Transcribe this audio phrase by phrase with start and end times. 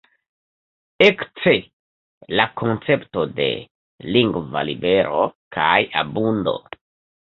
[1.07, 1.53] Ekce
[2.41, 3.49] la koncepto de
[4.19, 5.25] lingva libero
[5.57, 6.61] kaj abundo.